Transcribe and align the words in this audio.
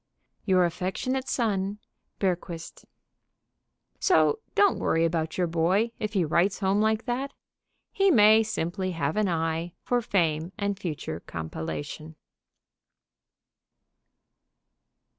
Your 0.45 0.65
affectionate 0.65 1.27
son, 1.27 1.77
BERGQUIST. 2.17 2.85
So 3.99 4.39
don't 4.55 4.79
worry 4.79 5.05
about 5.05 5.37
your 5.37 5.45
boy 5.45 5.91
if 5.99 6.13
he 6.13 6.25
writes 6.25 6.57
home 6.57 6.81
like 6.81 7.05
that. 7.05 7.33
He 7.91 8.09
may 8.09 8.41
simply 8.41 8.93
have 8.93 9.15
an 9.15 9.27
eye 9.29 9.73
for 9.83 10.01
fame 10.01 10.53
and 10.57 10.79
future 10.79 11.19
compilation. 11.19 12.15